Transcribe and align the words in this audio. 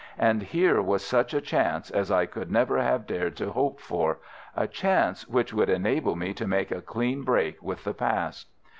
And 0.17 0.41
here 0.41 0.81
was 0.81 1.05
such 1.05 1.31
a 1.31 1.39
chance 1.41 1.91
as 1.91 2.09
I 2.09 2.25
could 2.25 2.51
never 2.51 2.79
have 2.81 3.05
dared 3.05 3.35
to 3.35 3.51
hope 3.51 3.79
for, 3.79 4.17
a 4.55 4.67
chance 4.67 5.27
which 5.27 5.53
would 5.53 5.69
enable 5.69 6.15
me 6.15 6.33
to 6.33 6.47
make 6.47 6.71
a 6.71 6.81
clean 6.81 7.21
break 7.21 7.61
with 7.61 7.83
the 7.83 7.93
past. 7.93 8.49